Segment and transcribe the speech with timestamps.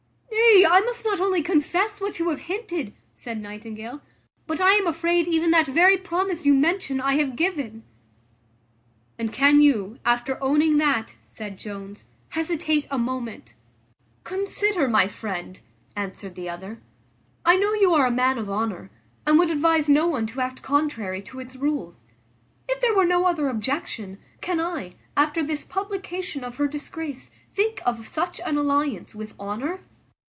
[0.53, 4.01] "Nay, I must not only confess what you have hinted," said Nightingale;
[4.47, 7.83] "but I am afraid even that very promise you mention I have given."
[9.17, 13.55] "And can you, after owning that," said Jones, "hesitate a moment?"
[14.25, 15.59] "Consider, my friend,"
[15.95, 16.79] answered the other;
[17.45, 18.91] "I know you are a man of honour,
[19.25, 22.07] and would advise no one to act contrary to its rules;
[22.67, 27.81] if there were no other objection, can I, after this publication of her disgrace, think
[27.85, 29.79] of such an alliance with honour?"